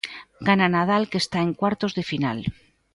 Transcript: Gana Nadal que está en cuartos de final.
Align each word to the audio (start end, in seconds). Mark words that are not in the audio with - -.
Gana 0.47 0.67
Nadal 0.75 1.03
que 1.11 1.19
está 1.23 1.39
en 1.47 1.51
cuartos 1.59 1.91
de 1.97 2.03
final. 2.11 2.39